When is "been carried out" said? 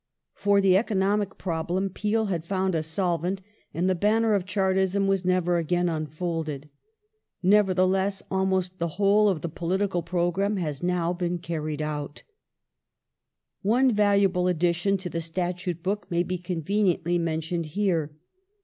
11.13-12.15